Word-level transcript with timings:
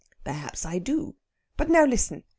"Perhaps 0.23 0.65
I 0.65 0.79
do. 0.79 1.13
But 1.57 1.69
now 1.69 1.85
listen. 1.85 2.23